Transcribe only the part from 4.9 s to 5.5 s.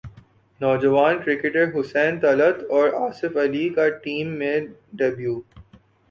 debut